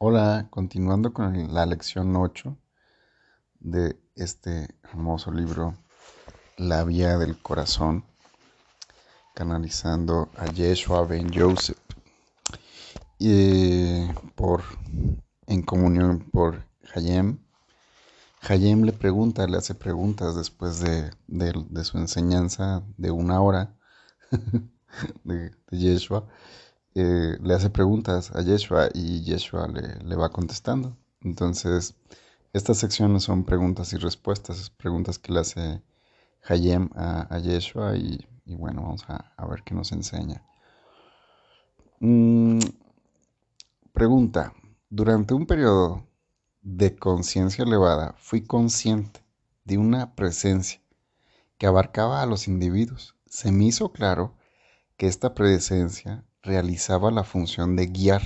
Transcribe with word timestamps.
Hola, 0.00 0.48
continuando 0.50 1.12
con 1.12 1.54
la 1.54 1.64
lección 1.66 2.16
8 2.16 2.58
de 3.60 3.96
este 4.16 4.74
hermoso 4.82 5.30
libro, 5.30 5.78
La 6.56 6.82
Vía 6.82 7.16
del 7.16 7.38
Corazón, 7.38 8.04
canalizando 9.36 10.30
a 10.36 10.46
Yeshua 10.46 11.06
Ben 11.06 11.30
Joseph, 11.32 11.78
y 13.20 14.04
por, 14.34 14.64
en 15.46 15.62
comunión 15.62 16.28
por 16.32 16.66
Hayem. 16.92 17.38
Hayem 18.40 18.82
le 18.82 18.92
pregunta, 18.92 19.46
le 19.46 19.58
hace 19.58 19.76
preguntas 19.76 20.34
después 20.34 20.80
de, 20.80 21.12
su 21.84 21.98
enseñanza 21.98 22.82
de 22.96 23.12
una 23.12 23.40
hora 23.40 23.76
de, 25.22 25.50
de 25.50 25.78
Yeshua 25.78 26.26
eh, 26.94 27.38
le 27.42 27.54
hace 27.54 27.70
preguntas 27.70 28.30
a 28.34 28.42
Yeshua 28.42 28.88
y 28.94 29.22
Yeshua 29.22 29.66
le, 29.68 30.16
va 30.16 30.30
contestando. 30.30 30.96
Entonces, 31.22 31.96
estas 32.52 32.78
secciones 32.78 33.24
son 33.24 33.44
preguntas 33.44 33.92
y 33.92 33.96
respuestas, 33.96 34.70
preguntas 34.70 35.18
que 35.18 35.32
le 35.32 35.40
hace 35.40 35.82
Hayem 36.48 36.90
a, 36.94 37.38
Yeshua 37.38 37.96
y, 37.96 38.26
bueno, 38.46 38.82
vamos 38.82 39.04
a, 39.08 39.46
ver 39.46 39.64
qué 39.64 39.74
nos 39.74 39.90
enseña. 39.92 40.44
Mm, 42.00 42.60
pregunta, 43.92 44.52
durante 44.88 45.34
un 45.34 45.46
periodo 45.46 46.06
de 46.62 46.96
conciencia 46.96 47.64
elevada 47.64 48.14
fui 48.18 48.42
consciente 48.42 49.24
de 49.64 49.78
una 49.78 50.14
presencia 50.14 50.80
que 51.58 51.66
abarcaba 51.66 52.22
a 52.22 52.26
los 52.26 52.46
individuos. 52.46 53.16
Se 53.26 53.50
me 53.50 53.64
hizo 53.64 53.92
claro 53.92 54.34
que 54.96 55.06
esta 55.06 55.34
presencia 55.34 56.24
realizaba 56.44 57.10
la 57.10 57.24
función 57.24 57.74
de 57.74 57.86
guiar 57.86 58.22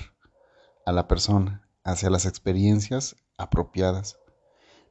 a 0.84 0.92
la 0.92 1.06
persona 1.06 1.68
hacia 1.84 2.10
las 2.10 2.26
experiencias 2.26 3.16
apropiadas. 3.36 4.18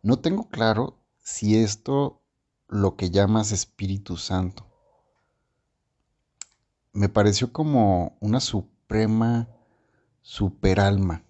No 0.02 0.19
tengo 0.19 0.50
claro 0.50 1.03
si 1.19 1.58
esto 1.58 2.22
lo 2.69 2.95
que 2.95 3.11
llamas 3.11 3.52
Espíritu 3.52 4.16
Santo. 4.16 4.66
Me 6.94 7.09
pareció 7.09 7.52
como 7.52 8.17
una 8.22 8.39
suprema 8.39 9.50
superalma, 10.22 11.23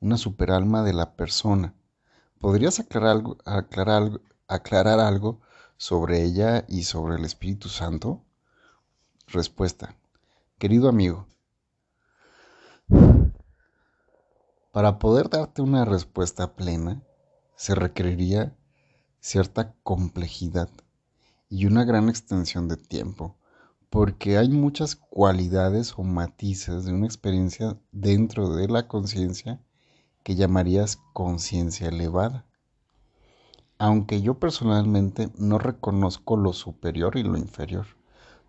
una 0.00 0.18
superalma 0.18 0.82
de 0.82 0.92
la 0.92 1.16
persona. 1.16 1.74
¿Podrías 2.38 2.78
aclarar 2.78 3.12
algo, 3.12 3.38
aclarar, 3.46 4.20
aclarar 4.46 5.00
algo 5.00 5.40
sobre 5.78 6.22
ella 6.22 6.66
y 6.68 6.82
sobre 6.82 7.16
el 7.16 7.24
Espíritu 7.24 7.70
Santo? 7.70 8.22
Respuesta. 9.26 9.96
Querido 10.58 10.88
amigo, 10.88 11.26
para 14.72 14.98
poder 14.98 15.28
darte 15.28 15.60
una 15.60 15.84
respuesta 15.84 16.56
plena 16.56 17.02
se 17.56 17.74
requeriría 17.74 18.56
cierta 19.20 19.74
complejidad 19.82 20.70
y 21.50 21.66
una 21.66 21.84
gran 21.84 22.08
extensión 22.08 22.68
de 22.68 22.78
tiempo, 22.78 23.36
porque 23.90 24.38
hay 24.38 24.48
muchas 24.48 24.96
cualidades 24.96 25.92
o 25.98 26.02
matices 26.04 26.86
de 26.86 26.94
una 26.94 27.04
experiencia 27.04 27.78
dentro 27.92 28.48
de 28.48 28.66
la 28.68 28.88
conciencia 28.88 29.60
que 30.22 30.36
llamarías 30.36 30.96
conciencia 31.12 31.88
elevada. 31.88 32.46
Aunque 33.76 34.22
yo 34.22 34.38
personalmente 34.38 35.28
no 35.36 35.58
reconozco 35.58 36.38
lo 36.38 36.54
superior 36.54 37.18
y 37.18 37.24
lo 37.24 37.36
inferior, 37.36 37.86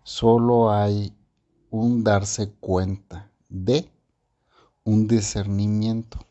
solo 0.04 0.72
hay 0.72 1.14
un 1.70 2.02
darse 2.02 2.50
cuenta 2.50 3.30
de 3.48 3.90
un 4.84 5.06
discernimiento. 5.06 6.26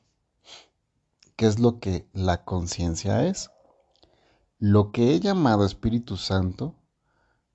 ¿Qué 1.36 1.46
es 1.46 1.60
lo 1.60 1.80
que 1.80 2.08
la 2.14 2.44
conciencia 2.44 3.28
es? 3.28 3.52
Lo 4.58 4.92
que 4.92 5.14
he 5.14 5.20
llamado 5.20 5.66
Espíritu 5.66 6.18
Santo 6.18 6.74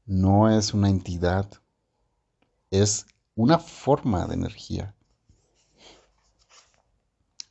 no 0.07 0.49
es 0.49 0.75
una 0.75 0.89
entidad, 0.89 1.51
es 2.71 3.07
una 3.35 3.59
forma 3.59 4.27
de 4.27 4.35
energía. 4.35 4.95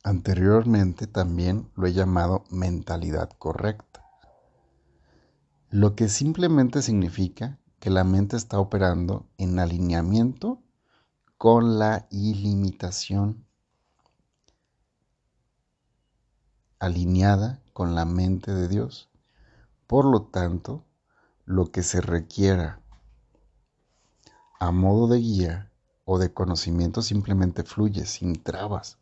Anteriormente 0.02 1.06
también 1.06 1.70
lo 1.74 1.86
he 1.86 1.92
llamado 1.92 2.44
mentalidad 2.50 3.28
correcta, 3.38 4.04
lo 5.70 5.94
que 5.94 6.08
simplemente 6.08 6.82
significa 6.82 7.58
que 7.82 7.90
la 7.90 8.04
mente 8.04 8.36
está 8.36 8.60
operando 8.60 9.26
en 9.38 9.58
alineamiento 9.58 10.62
con 11.36 11.80
la 11.80 12.06
ilimitación, 12.12 13.44
alineada 16.78 17.60
con 17.72 17.96
la 17.96 18.04
mente 18.04 18.54
de 18.54 18.68
Dios. 18.68 19.10
Por 19.88 20.04
lo 20.04 20.22
tanto, 20.22 20.84
lo 21.44 21.72
que 21.72 21.82
se 21.82 22.00
requiera 22.00 22.80
a 24.60 24.70
modo 24.70 25.08
de 25.08 25.18
guía 25.18 25.72
o 26.04 26.20
de 26.20 26.32
conocimiento 26.32 27.02
simplemente 27.02 27.64
fluye 27.64 28.06
sin 28.06 28.40
trabas. 28.40 28.98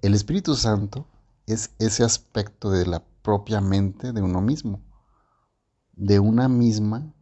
El 0.00 0.14
Espíritu 0.14 0.54
Santo 0.54 1.08
es 1.46 1.74
ese 1.80 2.04
aspecto 2.04 2.70
de 2.70 2.86
la 2.86 3.02
propia 3.22 3.60
mente 3.60 4.12
de 4.12 4.22
uno 4.22 4.40
mismo, 4.40 4.80
de 5.96 6.20
una 6.20 6.48
misma 6.48 7.12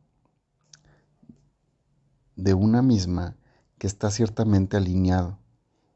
de 2.36 2.54
una 2.54 2.82
misma 2.82 3.36
que 3.78 3.86
está 3.86 4.10
ciertamente 4.10 4.76
alineado 4.76 5.38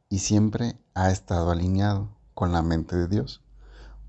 y 0.08 0.18
siempre 0.18 0.78
ha 0.94 1.10
estado 1.10 1.50
alineado 1.50 2.16
con 2.34 2.52
la 2.52 2.62
mente 2.62 2.96
de 2.96 3.08
Dios. 3.08 3.42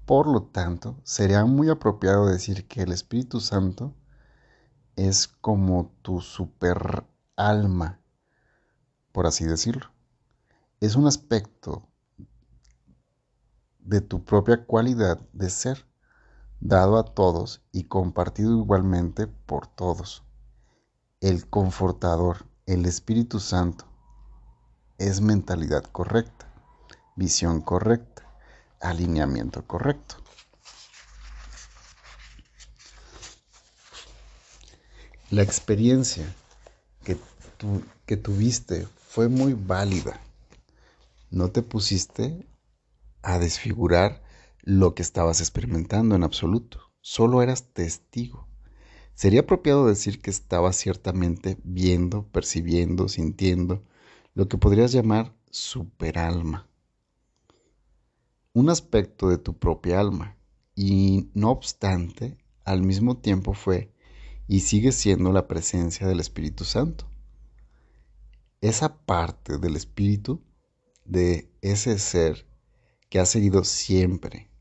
Por 0.05 0.27
lo 0.27 0.43
tanto, 0.43 0.99
sería 1.03 1.45
muy 1.45 1.69
apropiado 1.69 2.27
decir 2.27 2.67
que 2.67 2.81
el 2.81 2.91
Espíritu 2.91 3.39
Santo 3.39 3.93
es 4.95 5.27
como 5.27 5.91
tu 6.01 6.21
super 6.21 7.05
alma, 7.35 7.99
por 9.11 9.27
así 9.27 9.45
decirlo. 9.45 9.91
Es 10.79 10.95
un 10.95 11.07
aspecto 11.07 11.87
de 13.79 14.01
tu 14.01 14.23
propia 14.23 14.65
cualidad 14.65 15.19
de 15.33 15.49
ser, 15.49 15.85
dado 16.59 16.97
a 16.97 17.03
todos 17.03 17.61
y 17.71 17.85
compartido 17.85 18.57
igualmente 18.57 19.27
por 19.27 19.67
todos 19.67 20.26
el 21.21 21.47
confortador, 21.47 22.45
el 22.67 22.85
Espíritu 22.85 23.39
Santo, 23.39 23.85
es 24.99 25.21
mentalidad 25.21 25.83
correcta, 25.83 26.47
visión 27.15 27.61
correcta, 27.61 28.23
alineamiento 28.79 29.65
correcto. 29.65 30.17
La 35.31 35.41
experiencia 35.41 36.25
que, 37.03 38.15
tuviste 38.17 38.87
fue 39.09 39.27
muy 39.27 39.53
válida. 39.53 40.21
No 41.31 41.49
te 41.49 41.63
pusiste 41.63 42.47
a 43.23 43.39
desfigurar 43.39 44.23
lo 44.61 44.93
que 44.95 45.01
estabas 45.01 45.41
experimentando 45.41 46.15
en 46.15 46.23
absoluto. 46.23 46.79
Solo 47.01 47.41
eras 47.41 47.73
testigo. 47.73 48.47
Sería 49.17 49.39
apropiado 49.39 49.87
decir 49.87 50.21
que 50.21 50.29
estaba 50.29 50.71
ciertamente 50.73 51.57
viendo, 51.63 52.27
percibiendo, 52.27 53.07
sintiendo 53.07 53.83
lo 54.35 54.47
que 54.47 54.59
podrías 54.59 54.91
llamar 54.91 55.33
superalma. 55.49 56.69
Un 58.53 58.69
aspecto 58.69 59.29
de 59.29 59.39
tu 59.39 59.57
propia 59.57 59.99
alma. 59.99 60.37
Y 60.75 61.31
no 61.33 61.49
obstante, 61.49 62.37
al 62.63 62.83
mismo 62.83 63.17
tiempo 63.17 63.55
fue 63.55 63.91
y 64.47 64.59
sigue 64.59 64.91
siendo 64.91 65.31
la 65.31 65.47
presencia 65.47 66.05
del 66.05 66.19
Espíritu 66.19 66.63
Santo. 66.63 67.09
Esa 68.61 68.99
parte 68.99 69.57
del 69.57 69.77
Espíritu, 69.77 70.43
de 71.05 71.51
ese 71.63 71.97
ser 71.97 72.45
que 73.09 73.17
ha 73.17 73.25
seguido 73.25 73.63
siempre, 73.63 74.51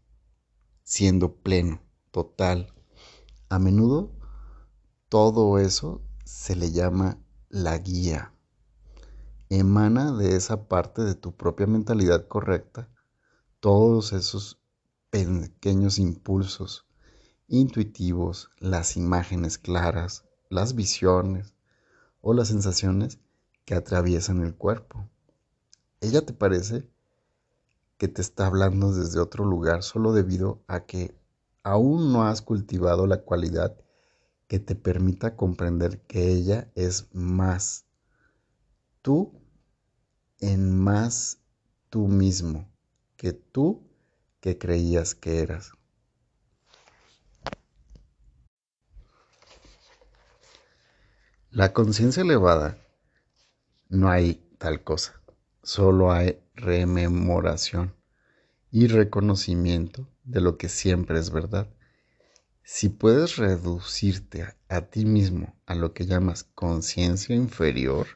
siendo 0.82 1.34
pleno, 1.34 1.82
total, 2.10 2.72
a 3.50 3.58
menudo 3.58 4.15
todo 5.18 5.58
eso 5.58 6.02
se 6.26 6.54
le 6.54 6.72
llama 6.72 7.16
la 7.48 7.78
guía. 7.78 8.34
Emana 9.48 10.12
de 10.12 10.36
esa 10.36 10.68
parte 10.68 11.00
de 11.00 11.14
tu 11.14 11.34
propia 11.34 11.66
mentalidad 11.66 12.28
correcta 12.28 12.90
todos 13.58 14.12
esos 14.12 14.60
pequeños 15.08 15.98
impulsos 15.98 16.86
intuitivos, 17.48 18.50
las 18.58 18.98
imágenes 18.98 19.56
claras, 19.56 20.26
las 20.50 20.74
visiones 20.74 21.54
o 22.20 22.34
las 22.34 22.48
sensaciones 22.48 23.18
que 23.64 23.74
atraviesan 23.74 24.44
el 24.44 24.54
cuerpo. 24.54 25.08
Ella 26.02 26.26
te 26.26 26.34
parece 26.34 26.86
que 27.96 28.08
te 28.08 28.20
está 28.20 28.48
hablando 28.48 28.92
desde 28.92 29.18
otro 29.18 29.46
lugar 29.46 29.82
solo 29.82 30.12
debido 30.12 30.62
a 30.66 30.84
que 30.84 31.18
aún 31.62 32.12
no 32.12 32.26
has 32.26 32.42
cultivado 32.42 33.06
la 33.06 33.22
cualidad 33.22 33.78
que 34.48 34.58
te 34.58 34.74
permita 34.74 35.36
comprender 35.36 36.00
que 36.02 36.30
ella 36.30 36.70
es 36.74 37.08
más 37.12 37.86
tú 39.02 39.32
en 40.40 40.78
más 40.78 41.38
tú 41.90 42.08
mismo 42.08 42.68
que 43.16 43.32
tú 43.32 43.82
que 44.40 44.58
creías 44.58 45.14
que 45.14 45.40
eras. 45.40 45.72
La 51.50 51.72
conciencia 51.72 52.22
elevada 52.22 52.78
no 53.88 54.10
hay 54.10 54.34
tal 54.58 54.84
cosa, 54.84 55.20
solo 55.62 56.12
hay 56.12 56.38
rememoración 56.54 57.94
y 58.70 58.88
reconocimiento 58.88 60.06
de 60.24 60.40
lo 60.40 60.58
que 60.58 60.68
siempre 60.68 61.18
es 61.18 61.30
verdad. 61.30 61.66
Si 62.68 62.88
puedes 62.88 63.36
reducirte 63.36 64.44
a, 64.68 64.80
ti 64.80 65.04
mismo 65.04 65.54
a 65.66 65.76
lo 65.76 65.94
que 65.94 66.04
llamas 66.04 66.42
conciencia 66.42 67.36
inferior, 67.36 68.08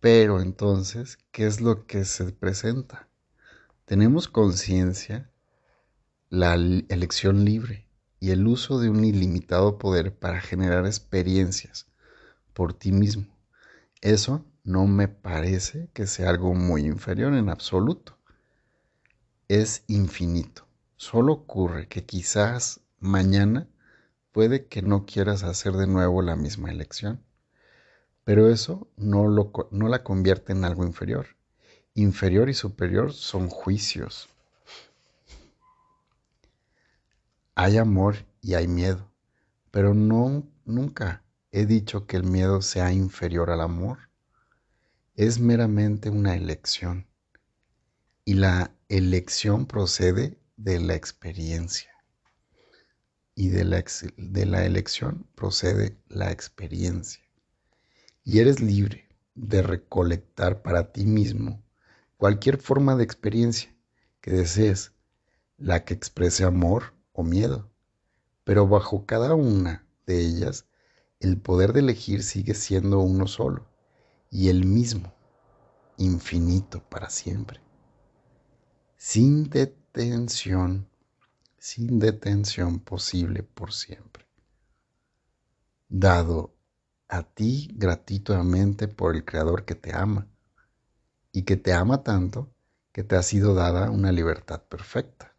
pero 0.00 0.42
entonces, 0.42 1.16
¿qué 1.30 1.46
es 1.46 1.62
lo 1.62 1.86
que 1.86 2.04
se 2.04 2.30
presenta? 2.32 3.08
Tenemos 3.86 4.28
conciencia, 4.28 5.30
la 6.28 6.52
elección 6.52 7.46
libre 7.46 7.88
y 8.20 8.32
el 8.32 8.46
uso 8.46 8.78
de 8.78 8.90
un 8.90 9.02
ilimitado 9.02 9.78
poder 9.78 10.14
para 10.14 10.42
generar 10.42 10.84
experiencias 10.84 11.86
por 12.52 12.74
ti 12.74 12.92
mismo. 12.92 13.34
Eso 14.02 14.44
no 14.62 14.86
me 14.86 15.08
parece 15.08 15.88
que 15.94 16.06
sea 16.06 16.28
algo 16.28 16.52
muy 16.52 16.84
inferior 16.84 17.32
en 17.32 17.48
absoluto. 17.48 18.18
Es 19.48 19.84
infinito. 19.86 20.66
Solo 20.96 21.32
ocurre 21.32 21.88
que 21.88 22.04
quizás 22.04 22.82
mañana 23.02 23.68
puede 24.30 24.66
que 24.66 24.80
no 24.80 25.04
quieras 25.04 25.42
hacer 25.42 25.74
de 25.74 25.86
nuevo 25.86 26.22
la 26.22 26.36
misma 26.36 26.70
elección. 26.70 27.22
Pero 28.24 28.48
eso 28.48 28.88
no, 28.96 29.28
la 29.28 30.04
convierte 30.04 30.52
en 30.52 30.64
algo 30.64 30.84
inferior. 30.84 31.26
Inferior 31.94 32.48
y 32.48 32.54
superior 32.54 33.12
son 33.12 33.48
juicios. 33.48 34.28
Hay 37.54 37.76
amor 37.76 38.24
y 38.40 38.54
hay 38.54 38.68
miedo, 38.68 39.10
pero 39.70 39.92
nunca 39.92 41.22
he 41.50 41.66
dicho 41.66 42.06
que 42.06 42.16
el 42.16 42.24
miedo 42.24 42.62
sea 42.62 42.92
inferior 42.92 43.50
al 43.50 43.60
amor. 43.60 43.98
Es 45.16 45.38
meramente 45.38 46.08
una 46.08 46.34
elección. 46.34 47.06
Y 48.24 48.34
la 48.34 48.70
elección 48.88 49.66
procede 49.66 50.38
de 50.56 50.78
la 50.78 50.94
experiencia. 50.94 51.91
Y 53.34 53.48
de 53.48 53.64
la, 53.64 53.84
de 54.16 54.46
la 54.46 54.64
elección 54.66 55.26
procede 55.34 55.96
la 56.08 56.30
experiencia. 56.30 57.22
Y 58.24 58.40
eres 58.40 58.60
libre 58.60 59.08
de 59.34 59.62
recolectar 59.62 60.62
para 60.62 60.92
ti 60.92 61.06
mismo 61.06 61.62
cualquier 62.16 62.58
forma 62.58 62.94
de 62.94 63.04
experiencia 63.04 63.74
que 64.20 64.30
desees, 64.30 64.92
la 65.58 65.84
que 65.84 65.94
exprese 65.94 66.44
amor 66.44 66.94
o 67.12 67.22
miedo. 67.22 67.70
Pero 68.44 68.68
bajo 68.68 69.06
cada 69.06 69.34
una 69.34 69.86
de 70.06 70.20
ellas 70.20 70.66
el 71.20 71.38
poder 71.38 71.72
de 71.72 71.80
elegir 71.80 72.22
sigue 72.24 72.54
siendo 72.54 72.98
uno 73.00 73.26
solo 73.26 73.68
y 74.30 74.48
el 74.48 74.64
mismo, 74.64 75.14
infinito 75.96 76.82
para 76.88 77.10
siempre. 77.10 77.60
Sin 78.96 79.50
detención, 79.50 80.88
sin 81.62 82.00
detención 82.00 82.80
posible 82.80 83.44
por 83.44 83.72
siempre. 83.72 84.26
Dado 85.88 86.52
a 87.06 87.22
ti 87.22 87.70
gratuitamente 87.76 88.88
por 88.88 89.14
el 89.14 89.24
Creador 89.24 89.64
que 89.64 89.76
te 89.76 89.94
ama 89.94 90.26
y 91.30 91.42
que 91.42 91.56
te 91.56 91.72
ama 91.72 92.02
tanto 92.02 92.52
que 92.90 93.04
te 93.04 93.14
ha 93.14 93.22
sido 93.22 93.54
dada 93.54 93.92
una 93.92 94.10
libertad 94.10 94.60
perfecta. 94.60 95.32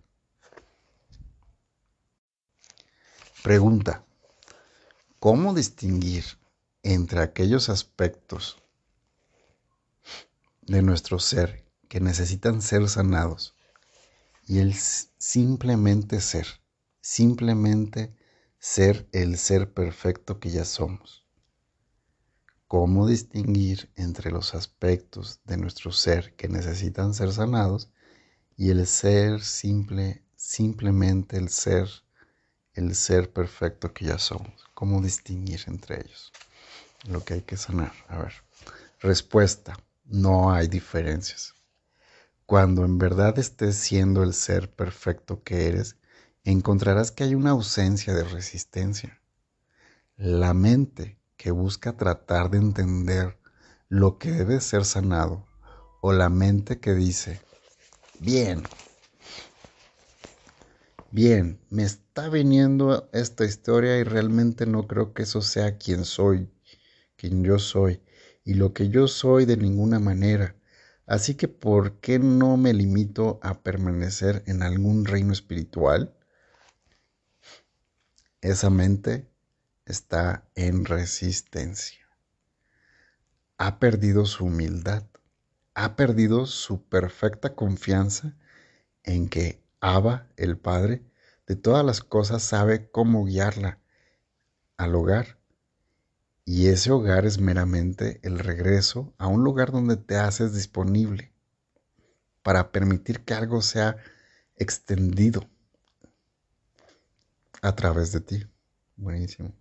Pregunta. 3.43 4.05
¿Cómo 5.19 5.53
distinguir 5.53 6.23
entre 6.83 7.19
aquellos 7.19 7.67
aspectos 7.67 8.63
de 10.61 10.81
nuestro 10.81 11.19
ser 11.19 11.65
que 11.89 11.99
necesitan 11.99 12.61
ser 12.61 12.87
sanados 12.87 13.55
y 14.45 14.59
el 14.59 14.73
simplemente 14.73 16.21
ser, 16.21 16.47
simplemente 17.01 18.15
ser 18.59 19.07
el 19.11 19.37
ser 19.37 19.73
perfecto 19.73 20.39
que 20.39 20.49
ya 20.49 20.65
somos? 20.65 21.25
¿Cómo 22.67 23.07
distinguir 23.07 23.91
entre 23.95 24.31
los 24.31 24.55
aspectos 24.55 25.41
de 25.45 25.57
nuestro 25.57 25.91
ser 25.91 26.35
que 26.35 26.47
necesitan 26.47 27.13
ser 27.13 27.31
sanados 27.31 27.89
y 28.57 28.71
el 28.71 28.87
ser 28.87 29.43
simple, 29.43 30.23
simplemente 30.35 31.37
el 31.37 31.49
ser 31.49 31.87
el 32.73 32.95
ser 32.95 33.31
perfecto 33.31 33.93
que 33.93 34.05
ya 34.05 34.17
somos. 34.17 34.65
¿Cómo 34.73 35.01
distinguir 35.01 35.61
entre 35.67 36.01
ellos? 36.01 36.31
Lo 37.07 37.23
que 37.23 37.35
hay 37.35 37.41
que 37.41 37.57
sanar. 37.57 37.93
A 38.07 38.17
ver. 38.17 38.33
Respuesta. 38.99 39.77
No 40.05 40.51
hay 40.51 40.67
diferencias. 40.67 41.53
Cuando 42.45 42.83
en 42.83 42.97
verdad 42.97 43.39
estés 43.39 43.77
siendo 43.77 44.21
el 44.21 44.33
ser 44.33 44.69
perfecto 44.69 45.43
que 45.43 45.67
eres, 45.67 45.95
encontrarás 46.43 47.11
que 47.11 47.23
hay 47.23 47.35
una 47.35 47.51
ausencia 47.51 48.13
de 48.13 48.25
resistencia. 48.25 49.21
La 50.17 50.53
mente 50.53 51.17
que 51.37 51.51
busca 51.51 51.95
tratar 51.95 52.49
de 52.49 52.57
entender 52.57 53.37
lo 53.87 54.17
que 54.17 54.31
debe 54.31 54.59
ser 54.59 54.83
sanado, 54.83 55.45
o 56.01 56.11
la 56.11 56.27
mente 56.27 56.79
que 56.79 56.93
dice, 56.93 57.39
bien, 58.19 58.63
bien, 61.11 61.59
me 61.69 61.83
está 61.83 62.27
viniendo 62.27 63.09
esta 63.13 63.45
historia 63.45 63.97
y 63.99 64.03
realmente 64.03 64.65
no 64.65 64.85
creo 64.87 65.13
que 65.13 65.23
eso 65.23 65.41
sea 65.41 65.77
quien 65.77 66.03
soy, 66.03 66.49
quien 67.15 67.43
yo 67.43 67.57
soy, 67.57 68.01
y 68.43 68.55
lo 68.55 68.73
que 68.73 68.89
yo 68.89 69.07
soy 69.07 69.45
de 69.45 69.55
ninguna 69.55 69.99
manera. 69.99 70.55
Así 71.05 71.35
que, 71.35 71.47
¿por 71.47 71.99
qué 71.99 72.19
no 72.19 72.55
me 72.57 72.73
limito 72.73 73.39
a 73.43 73.61
permanecer 73.61 74.43
en 74.47 74.63
algún 74.63 75.05
reino 75.05 75.33
espiritual? 75.33 76.15
Esa 78.41 78.69
mente 78.69 79.29
está 79.85 80.49
en 80.55 80.85
resistencia. 80.85 82.07
Ha 83.57 83.79
perdido 83.79 84.25
su 84.25 84.45
humildad, 84.45 85.03
ha 85.73 85.95
perdido 85.95 86.45
su 86.45 86.83
perfecta 86.83 87.55
confianza 87.55 88.35
en 89.03 89.27
que 89.27 89.61
Abba, 89.81 90.27
el 90.37 90.57
Padre, 90.57 91.03
de 91.47 91.57
todas 91.57 91.85
las 91.85 92.01
cosas 92.01 92.43
sabe 92.43 92.89
cómo 92.89 93.25
guiarla 93.25 93.79
al 94.77 94.95
hogar. 94.95 95.42
Y 96.45 96.67
ese 96.67 96.91
hogar 96.91 97.25
es 97.25 97.39
meramente 97.39 98.19
el 98.23 98.37
regreso 98.39 99.13
a 99.17 99.27
un 99.27 99.43
lugar 99.43 99.71
donde 99.71 99.95
te 99.95 100.17
haces 100.17 100.53
disponible 100.53 101.31
para 102.41 102.71
permitir 102.71 103.21
que 103.21 103.33
algo 103.33 103.61
sea 103.61 103.97
extendido 104.57 105.47
a 107.61 107.73
través 107.75 108.11
de 108.11 108.19
ti. 108.19 108.45
Buenísimo. 108.97 109.53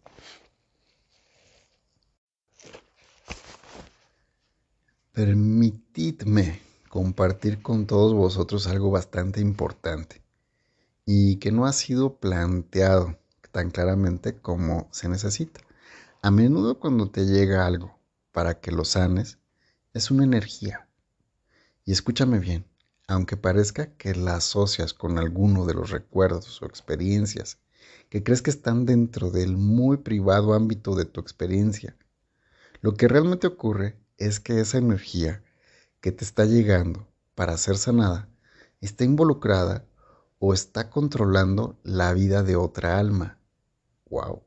Permitidme 5.12 6.60
compartir 6.88 7.62
con 7.62 7.86
todos 7.86 8.12
vosotros 8.12 8.66
algo 8.66 8.90
bastante 8.90 9.40
importante 9.40 10.22
y 11.04 11.36
que 11.36 11.52
no 11.52 11.66
ha 11.66 11.72
sido 11.72 12.16
planteado 12.16 13.18
tan 13.52 13.70
claramente 13.70 14.36
como 14.38 14.88
se 14.90 15.08
necesita. 15.08 15.60
A 16.24 16.30
menudo 16.30 16.78
cuando 16.78 17.10
te 17.10 17.26
llega 17.26 17.66
algo 17.66 17.98
para 18.30 18.60
que 18.60 18.70
lo 18.70 18.84
sanes, 18.84 19.38
es 19.92 20.08
una 20.12 20.22
energía. 20.22 20.86
Y 21.84 21.90
escúchame 21.90 22.38
bien, 22.38 22.64
aunque 23.08 23.36
parezca 23.36 23.96
que 23.96 24.14
la 24.14 24.36
asocias 24.36 24.94
con 24.94 25.18
alguno 25.18 25.66
de 25.66 25.74
los 25.74 25.90
recuerdos 25.90 26.62
o 26.62 26.66
experiencias 26.66 27.58
que 28.08 28.22
crees 28.22 28.40
que 28.40 28.50
están 28.50 28.86
dentro 28.86 29.32
del 29.32 29.56
muy 29.56 29.96
privado 29.96 30.54
ámbito 30.54 30.94
de 30.94 31.06
tu 31.06 31.20
experiencia, 31.20 31.96
lo 32.82 32.94
que 32.94 33.08
realmente 33.08 33.48
ocurre 33.48 33.98
es 34.16 34.38
que 34.38 34.60
esa 34.60 34.78
energía 34.78 35.42
que 36.00 36.12
te 36.12 36.24
está 36.24 36.44
llegando 36.44 37.08
para 37.34 37.58
ser 37.58 37.76
sanada 37.76 38.28
está 38.80 39.02
involucrada 39.02 39.86
o 40.38 40.54
está 40.54 40.88
controlando 40.88 41.80
la 41.82 42.14
vida 42.14 42.44
de 42.44 42.54
otra 42.54 43.00
alma. 43.00 43.40
Wow. 44.08 44.44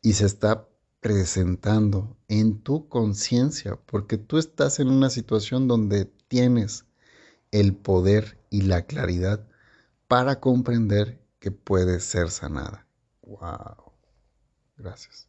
Y 0.00 0.14
se 0.14 0.24
está 0.24 0.66
presentando 1.04 2.16
en 2.28 2.62
tu 2.62 2.88
conciencia, 2.88 3.78
porque 3.84 4.16
tú 4.16 4.38
estás 4.38 4.80
en 4.80 4.88
una 4.88 5.10
situación 5.10 5.68
donde 5.68 6.06
tienes 6.28 6.86
el 7.50 7.76
poder 7.76 8.38
y 8.48 8.62
la 8.62 8.86
claridad 8.86 9.46
para 10.08 10.40
comprender 10.40 11.20
que 11.40 11.50
puede 11.50 12.00
ser 12.00 12.30
sanada. 12.30 12.86
Wow. 13.20 13.92
Gracias. 14.78 15.28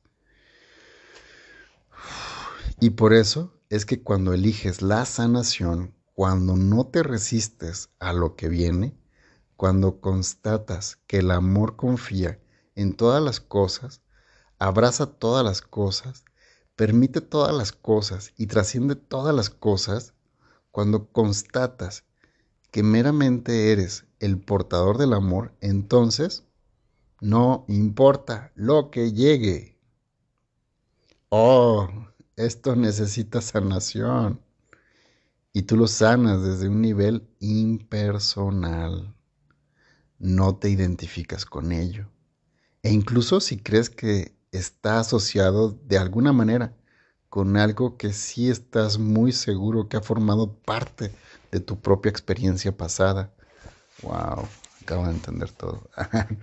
Y 2.80 2.92
por 2.92 3.14
eso 3.14 3.60
es 3.68 3.86
que 3.86 4.02
cuando 4.02 4.34
eliges 4.34 4.82
la 4.82 5.04
sanación 5.04 5.94
cuando 6.14 6.56
no 6.56 6.88
te 6.88 7.04
resistes 7.04 7.90
a 8.00 8.14
lo 8.14 8.38
que 8.38 8.48
viene, 8.48 8.98
cuando 9.58 10.00
constatas 10.00 11.00
que 11.06 11.18
el 11.18 11.32
amor 11.32 11.76
confía 11.76 12.40
en 12.76 12.96
todas 12.96 13.22
las 13.22 13.42
cosas, 13.42 14.05
abraza 14.60 15.06
todas 15.08 15.44
las 15.44 15.62
cosas, 15.62 16.26
permite 16.76 17.22
todas 17.22 17.54
las 17.56 17.72
cosas 17.72 18.34
y 18.38 18.48
trasciende 18.48 18.96
todas 18.96 19.36
las 19.36 19.50
cosas, 19.50 20.14
cuando 20.72 21.08
constatas 21.08 22.04
que 22.72 22.84
meramente 22.84 23.72
eres 23.72 24.06
el 24.20 24.38
portador 24.38 24.98
del 24.98 25.14
amor, 25.14 25.54
entonces 25.62 26.44
no 27.22 27.64
importa 27.70 28.52
lo 28.56 28.92
que 28.92 29.14
llegue. 29.14 29.80
Oh, 31.30 31.88
esto 32.36 32.76
necesita 32.76 33.42
sanación 33.42 34.42
y 35.54 35.62
tú 35.62 35.78
lo 35.78 35.88
sanas 35.88 36.44
desde 36.44 36.68
un 36.68 36.82
nivel 36.82 37.26
impersonal. 37.40 39.16
No 40.20 40.58
te 40.58 40.70
identificas 40.70 41.46
con 41.46 41.72
ello. 41.72 42.10
E 42.84 42.92
incluso 42.92 43.40
si 43.40 43.58
crees 43.58 43.90
que 43.90 44.35
está 44.58 45.00
asociado 45.00 45.72
de 45.72 45.98
alguna 45.98 46.34
manera 46.34 46.74
con 47.30 47.58
algo 47.58 47.98
que 47.98 48.14
sí 48.14 48.50
estás 48.50 48.98
muy 48.98 49.32
seguro 49.32 49.90
que 49.90 49.98
ha 49.98 50.02
formado 50.02 50.54
parte 50.54 51.12
de 51.52 51.60
tu 51.60 51.80
propia 51.80 52.10
experiencia 52.10 52.76
pasada. 52.76 53.34
Wow, 54.02 54.48
acabo 54.82 55.06
de 55.06 55.12
entender 55.12 55.52
todo. 55.52 55.90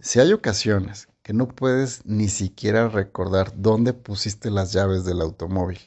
si 0.00 0.20
hay 0.20 0.32
ocasiones 0.32 1.08
que 1.22 1.32
no 1.32 1.48
puedes 1.48 2.04
ni 2.06 2.28
siquiera 2.28 2.88
recordar 2.88 3.52
dónde 3.56 3.92
pusiste 3.92 4.50
las 4.50 4.72
llaves 4.72 5.04
del 5.04 5.20
automóvil, 5.20 5.78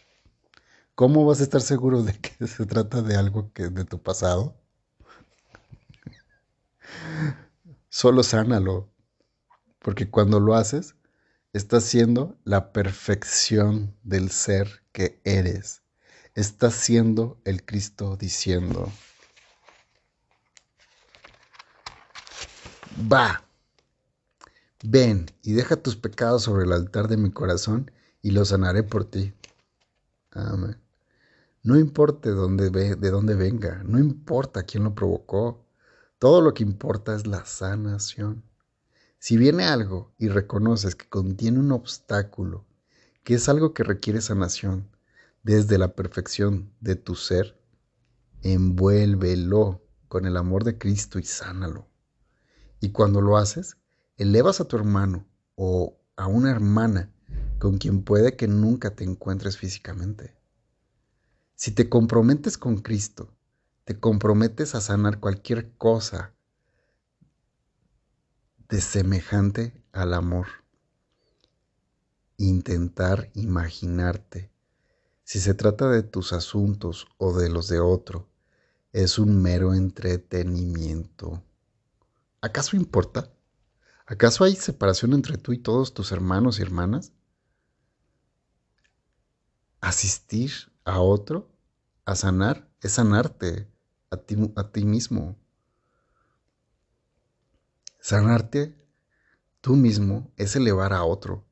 ¿Cómo 0.97 1.27
vas 1.27 1.41
a 1.41 1.43
estar 1.43 1.61
seguro 1.61 2.01
de 2.01 2.13
que 2.13 2.47
se 2.47 2.65
trata 2.65 3.03
de 3.03 3.15
algo 3.15 3.53
que 3.53 3.69
de 3.69 3.85
tu 3.85 4.01
pasado? 4.01 4.55
Solo 7.87 8.23
sánalo, 8.23 8.89
porque 9.87 10.09
cuando 10.09 10.41
lo 10.41 10.53
haces, 10.53 10.95
estás 11.53 11.85
siendo 11.85 12.35
la 12.43 12.73
perfección 12.73 13.95
del 14.03 14.31
ser 14.31 14.83
que 14.91 15.21
eres. 15.23 15.81
Estás 16.35 16.73
siendo 16.73 17.39
el 17.45 17.63
Cristo 17.63 18.17
diciendo, 18.17 18.91
va, 23.09 23.45
ven 24.83 25.27
y 25.41 25.53
deja 25.53 25.77
tus 25.77 25.95
pecados 25.95 26.43
sobre 26.43 26.65
el 26.65 26.73
altar 26.73 27.07
de 27.07 27.15
mi 27.15 27.31
corazón 27.31 27.89
y 28.21 28.31
los 28.31 28.49
sanaré 28.49 28.83
por 28.83 29.05
ti. 29.05 29.33
Amén. 30.31 30.75
No 31.63 31.79
importa 31.79 32.27
de 32.27 32.35
dónde, 32.35 32.69
de 32.71 33.09
dónde 33.09 33.35
venga, 33.35 33.81
no 33.85 33.99
importa 33.99 34.63
quién 34.63 34.83
lo 34.83 34.93
provocó, 34.93 35.65
todo 36.19 36.41
lo 36.41 36.53
que 36.53 36.63
importa 36.63 37.15
es 37.15 37.25
la 37.25 37.45
sanación. 37.45 38.46
Si 39.27 39.35
viene 39.35 39.65
algo 39.65 40.13
y 40.17 40.29
reconoces 40.29 40.95
que 40.95 41.09
contiene 41.09 41.59
un 41.59 41.73
obstáculo, 41.73 42.65
que 43.25 43.33
es 43.33 43.49
algo 43.49 43.73
que 43.73 43.83
requiere 43.83 44.21
sanación 44.21 44.89
desde 45.43 45.77
la 45.77 45.95
perfección 45.95 46.71
de 46.79 46.95
tu 46.95 47.15
ser, 47.15 47.61
envuélvelo 48.41 49.83
con 50.07 50.25
el 50.27 50.37
amor 50.37 50.63
de 50.63 50.77
Cristo 50.77 51.19
y 51.19 51.23
sánalo. 51.23 51.89
Y 52.79 52.93
cuando 52.93 53.19
lo 53.19 53.35
haces, 53.35 53.75
elevas 54.15 54.61
a 54.61 54.65
tu 54.65 54.77
hermano 54.77 55.27
o 55.55 55.99
a 56.15 56.27
una 56.27 56.49
hermana 56.49 57.11
con 57.59 57.79
quien 57.79 58.03
puede 58.03 58.37
que 58.37 58.47
nunca 58.47 58.95
te 58.95 59.03
encuentres 59.03 59.57
físicamente. 59.57 60.37
Si 61.53 61.71
te 61.71 61.89
comprometes 61.89 62.57
con 62.57 62.77
Cristo, 62.77 63.35
te 63.83 63.99
comprometes 63.99 64.73
a 64.73 64.79
sanar 64.79 65.19
cualquier 65.19 65.75
cosa 65.75 66.36
de 68.69 68.81
semejante 68.81 69.81
al 69.93 70.13
amor. 70.13 70.47
Intentar 72.35 73.31
imaginarte. 73.33 74.51
Si 75.23 75.39
se 75.39 75.53
trata 75.53 75.89
de 75.89 76.03
tus 76.03 76.33
asuntos 76.33 77.07
o 77.17 77.37
de 77.37 77.49
los 77.49 77.67
de 77.67 77.79
otro, 77.79 78.29
es 78.91 79.19
un 79.19 79.41
mero 79.41 79.73
entretenimiento. 79.73 81.43
¿Acaso 82.41 82.75
importa? 82.75 83.31
¿Acaso 84.05 84.43
hay 84.43 84.55
separación 84.55 85.13
entre 85.13 85.37
tú 85.37 85.53
y 85.53 85.57
todos 85.57 85.93
tus 85.93 86.11
hermanos 86.11 86.59
y 86.59 86.61
hermanas? 86.61 87.13
Asistir 89.81 90.51
a 90.85 90.99
otro, 90.99 91.49
a 92.05 92.15
sanar, 92.15 92.69
es 92.81 92.93
sanarte 92.93 93.69
a 94.09 94.17
ti, 94.17 94.35
a 94.55 94.71
ti 94.71 94.85
mismo. 94.85 95.35
Sanarte 98.07 98.73
tú 99.59 99.75
mismo 99.75 100.31
es 100.37 100.55
elevar 100.55 100.93
a 100.93 101.03
otro. 101.03 101.45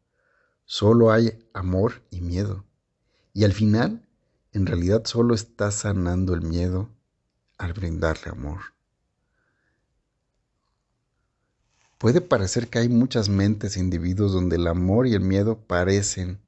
Solo 0.63 1.11
hay 1.11 1.49
amor 1.53 2.05
y 2.09 2.21
miedo. 2.21 2.63
Y 3.33 3.43
al 3.43 3.51
final, 3.51 4.07
en 4.53 4.65
realidad 4.65 5.03
solo 5.03 5.35
estás 5.35 5.75
sanando 5.75 6.33
el 6.33 6.43
miedo 6.43 6.95
al 7.57 7.73
brindarle 7.73 8.31
amor. 8.31 8.61
Puede 11.97 12.21
parecer 12.21 12.69
que 12.69 12.79
hay 12.79 12.87
muchas 12.87 13.27
mentes 13.27 13.75
e 13.75 13.81
individuos 13.81 14.31
donde 14.31 14.55
el 14.55 14.67
amor 14.67 15.07
y 15.07 15.13
el 15.13 15.19
miedo 15.19 15.59
parecen 15.59 16.39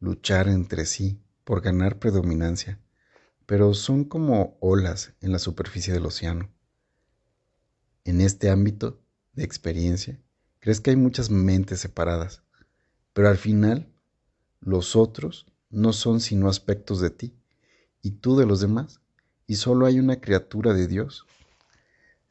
luchar 0.00 0.48
entre 0.48 0.86
sí, 0.86 1.22
por 1.44 1.60
ganar 1.60 2.00
predominancia, 2.00 2.80
pero 3.46 3.74
son 3.74 4.02
como 4.06 4.56
olas 4.58 5.12
en 5.20 5.30
la 5.30 5.38
superficie 5.38 5.94
del 5.94 6.06
océano. 6.06 6.50
En 8.02 8.20
este 8.20 8.50
ámbito 8.50 9.05
de 9.36 9.44
experiencia, 9.44 10.20
crees 10.58 10.80
que 10.80 10.90
hay 10.90 10.96
muchas 10.96 11.30
mentes 11.30 11.80
separadas, 11.80 12.42
pero 13.12 13.28
al 13.28 13.38
final 13.38 13.88
los 14.60 14.96
otros 14.96 15.46
no 15.70 15.92
son 15.92 16.20
sino 16.20 16.48
aspectos 16.48 17.00
de 17.00 17.10
ti 17.10 17.34
y 18.02 18.12
tú 18.12 18.36
de 18.36 18.46
los 18.46 18.60
demás, 18.60 19.00
y 19.46 19.56
solo 19.56 19.86
hay 19.86 20.00
una 20.00 20.20
criatura 20.20 20.74
de 20.74 20.88
Dios. 20.88 21.24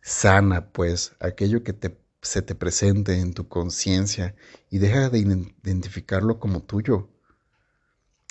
Sana, 0.01 0.71
pues, 0.71 1.13
aquello 1.19 1.63
que 1.63 1.73
se 2.21 2.41
te 2.41 2.55
presente 2.55 3.19
en 3.19 3.33
tu 3.33 3.47
conciencia 3.47 4.35
y 4.69 4.79
deja 4.79 5.09
de 5.09 5.19
identificarlo 5.19 6.39
como 6.39 6.61
tuyo 6.61 7.09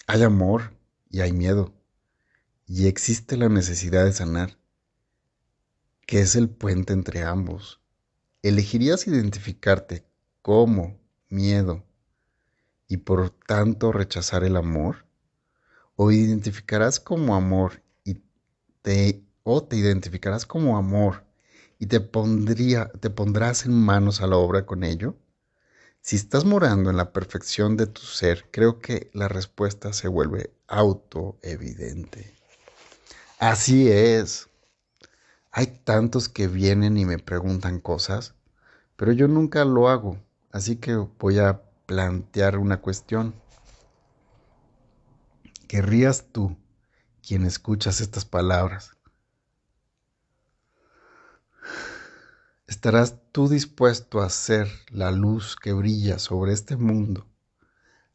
hay 0.06 0.22
amor 0.22 0.74
y 1.10 1.20
hay 1.20 1.32
miedo. 1.32 1.72
Y 2.66 2.86
existe 2.86 3.36
la 3.36 3.48
necesidad 3.48 4.04
de 4.04 4.12
sanar, 4.12 4.58
que 6.06 6.20
es 6.20 6.36
el 6.36 6.50
puente 6.50 6.92
entre 6.92 7.22
ambos. 7.22 7.80
¿Elegirías 8.44 9.06
identificarte 9.06 10.04
como 10.42 11.00
miedo 11.30 11.82
y 12.86 12.98
por 12.98 13.30
tanto 13.30 13.90
rechazar 13.90 14.44
el 14.44 14.56
amor? 14.56 15.06
¿O 15.96 16.12
identificarás 16.12 17.00
como 17.00 17.36
amor 17.36 17.80
y 18.04 18.20
te 18.82 19.24
o 19.44 19.64
te 19.64 19.76
identificarás 19.76 20.44
como 20.44 20.76
amor 20.76 21.24
y 21.78 21.86
te 21.86 22.00
pondría 22.00 22.90
te 23.00 23.08
pondrás 23.08 23.64
en 23.64 23.72
manos 23.72 24.20
a 24.20 24.26
la 24.26 24.36
obra 24.36 24.66
con 24.66 24.84
ello? 24.84 25.16
Si 26.02 26.16
estás 26.16 26.44
morando 26.44 26.90
en 26.90 26.98
la 26.98 27.14
perfección 27.14 27.78
de 27.78 27.86
tu 27.86 28.02
ser, 28.02 28.50
creo 28.50 28.78
que 28.78 29.10
la 29.14 29.26
respuesta 29.26 29.94
se 29.94 30.08
vuelve 30.08 30.52
autoevidente. 30.68 32.34
Así 33.38 33.90
es. 33.90 34.50
Hay 35.56 35.68
tantos 35.68 36.28
que 36.28 36.48
vienen 36.48 36.96
y 36.96 37.04
me 37.04 37.20
preguntan 37.20 37.78
cosas, 37.78 38.34
pero 38.96 39.12
yo 39.12 39.28
nunca 39.28 39.64
lo 39.64 39.88
hago, 39.88 40.18
así 40.50 40.74
que 40.74 40.96
voy 40.96 41.38
a 41.38 41.62
plantear 41.86 42.58
una 42.58 42.80
cuestión. 42.80 43.36
¿Querrías 45.68 46.24
tú, 46.32 46.56
quien 47.22 47.46
escuchas 47.46 48.00
estas 48.00 48.24
palabras, 48.24 48.96
¿Estarás 52.66 53.14
tú 53.30 53.48
dispuesto 53.48 54.22
a 54.22 54.30
ser 54.30 54.68
la 54.90 55.12
luz 55.12 55.54
que 55.54 55.72
brilla 55.72 56.18
sobre 56.18 56.52
este 56.52 56.76
mundo 56.76 57.28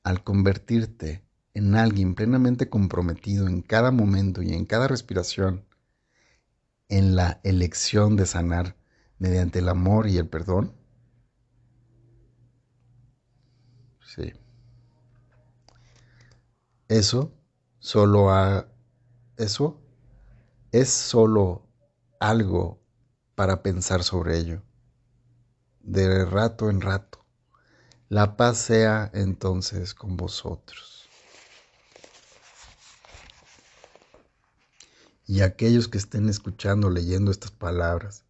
al 0.03 0.25
convertirte 0.25 1.23
en 1.53 1.75
alguien 1.75 2.15
plenamente 2.15 2.67
comprometido 2.67 3.47
en 3.47 3.61
cada 3.61 3.91
momento 3.91 4.41
y 4.41 4.53
en 4.53 4.65
cada 4.65 4.89
respiración 4.89 5.68
en 6.89 7.15
la 7.15 7.39
elección 7.43 8.15
de 8.15 8.25
sanar 8.25 8.75
mediante 9.19 9.59
el 9.59 9.69
amor 9.69 10.07
y 10.07 10.17
el 10.17 10.27
perdón? 10.27 10.73
Sí. 14.03 14.33
Eso 16.89 17.31
solo 17.79 18.31
ha, 18.31 18.67
eso 19.37 19.79
es 20.71 20.89
solo 20.89 21.67
algo 22.19 22.81
para 23.35 23.61
pensar 23.63 24.03
sobre 24.03 24.37
ello, 24.37 24.63
de 25.81 26.25
rato 26.25 26.69
en 26.69 26.81
rato. 26.81 27.25
La 28.09 28.37
paz 28.37 28.57
sea 28.57 29.11
entonces 29.13 29.93
con 29.93 30.17
vosotros. 30.17 30.88
Y 35.29 35.41
aquellos 35.41 35.87
que 35.87 35.99
estén 35.99 36.27
escuchando, 36.27 36.89
leyendo 36.89 37.29
estas 37.29 37.51
palabras 37.51 38.25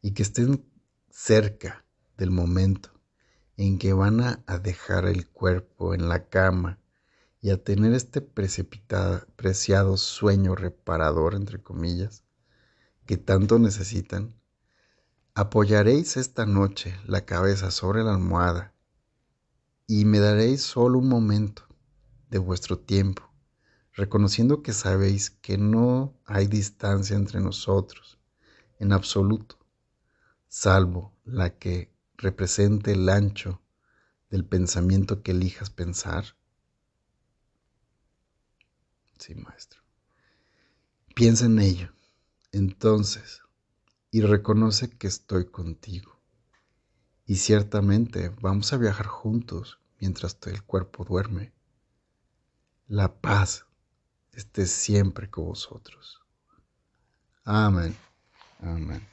y 0.00 0.12
que 0.12 0.22
estén 0.22 0.64
cerca 1.10 1.84
del 2.16 2.30
momento 2.30 2.88
en 3.58 3.78
que 3.78 3.92
van 3.92 4.22
a, 4.22 4.42
dejar 4.62 5.04
el 5.04 5.28
cuerpo 5.28 5.92
en 5.92 6.08
la 6.08 6.30
cama 6.30 6.78
y 7.42 7.50
a 7.50 7.62
tener 7.62 7.92
este 7.92 8.22
preciado 8.22 9.98
sueño 9.98 10.54
reparador, 10.54 11.34
entre 11.34 11.62
comillas, 11.62 12.24
que 13.04 13.18
tanto 13.18 13.58
necesitan, 13.58 14.34
apoyaréis 15.34 16.16
esta 16.16 16.46
noche 16.46 16.98
la 17.04 17.26
cabeza 17.26 17.70
sobre 17.70 18.02
la 18.04 18.14
almohada 18.14 18.72
y 19.86 20.06
me 20.06 20.18
daréis 20.18 20.62
solo 20.62 20.98
un 20.98 21.10
momento 21.10 21.64
de 22.30 22.38
vuestro 22.38 22.78
tiempo, 22.78 23.27
reconociendo 23.98 24.62
que 24.62 24.72
sabéis 24.72 25.28
que 25.28 25.58
no 25.58 26.14
hay 26.24 26.46
distancia 26.46 27.16
entre 27.16 27.40
nosotros 27.40 28.16
en 28.78 28.92
absoluto, 28.92 29.58
salvo 30.46 31.12
la 31.24 31.58
que 31.58 31.92
represente 32.16 32.92
el 32.92 33.08
ancho 33.08 33.60
del 34.30 34.44
pensamiento 34.44 35.24
que 35.24 35.32
elijas 35.32 35.70
pensar? 35.70 36.36
Sí, 39.18 39.34
maestro. 39.34 39.82
Piensa 41.16 41.46
en 41.46 41.58
ello, 41.58 41.92
entonces, 42.52 43.42
y 44.12 44.20
reconoce 44.20 44.90
que 44.90 45.08
estoy 45.08 45.46
contigo. 45.46 46.20
Y 47.26 47.34
ciertamente 47.34 48.28
vamos 48.40 48.72
a 48.72 48.76
viajar 48.76 49.06
juntos 49.06 49.80
mientras 49.98 50.38
el 50.46 50.62
cuerpo 50.62 51.04
duerme. 51.04 51.52
La 52.86 53.20
paz 53.20 53.67
esté 54.38 54.66
siempre 54.66 55.28
con 55.28 55.46
vosotros. 55.46 56.22
Amén. 57.44 57.96
Amén. 58.60 59.04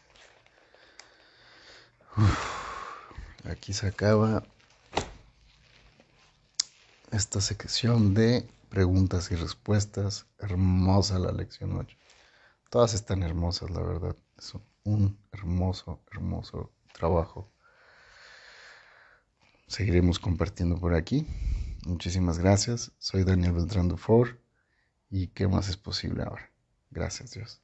Aquí 3.43 3.73
se 3.73 3.87
acaba 3.87 4.43
esta 7.11 7.41
sección 7.41 8.13
de 8.13 8.47
preguntas 8.69 9.31
y 9.31 9.35
respuestas. 9.35 10.27
Hermosa 10.37 11.17
la 11.17 11.31
lección 11.31 11.75
8. 11.75 11.97
Todas 12.69 12.93
están 12.93 13.23
hermosas, 13.23 13.71
la 13.71 13.81
verdad. 13.81 14.15
Es 14.37 14.53
un 14.83 15.17
hermoso, 15.31 16.03
hermoso 16.11 16.71
trabajo. 16.93 17.51
Seguiremos 19.67 20.19
compartiendo 20.19 20.77
por 20.77 20.93
aquí. 20.93 21.25
Muchísimas 21.85 22.37
gracias. 22.37 22.91
Soy 22.99 23.23
Daniel 23.23 23.53
Beltrán 23.53 23.87
Dufour. 23.87 24.44
¿Y 25.09 25.29
qué 25.29 25.47
más 25.47 25.67
es 25.67 25.77
posible 25.77 26.21
ahora? 26.23 26.51
Gracias, 26.91 27.31
Dios. 27.31 27.59